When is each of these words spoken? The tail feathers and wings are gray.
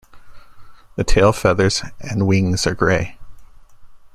The 0.95 1.03
tail 1.03 1.31
feathers 1.31 1.83
and 1.99 2.25
wings 2.25 2.65
are 2.65 2.73
gray. 2.73 3.19